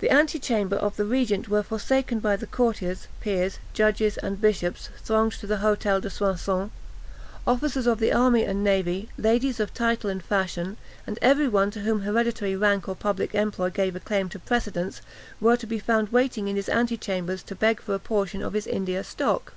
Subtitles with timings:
[0.00, 4.88] The ante chambers of the regent were forsaken by the courtiers, Peers, judges, and bishops
[5.04, 6.72] thronged to the Hôtel de Soissons;
[7.46, 11.82] officers of the army and navy, ladies of title and fashion, and every one to
[11.82, 15.00] whom hereditary rank or public employ gave a claim to precedence,
[15.40, 18.54] were to be found waiting in his ante chambers to beg for a portion of
[18.54, 19.52] his India stock.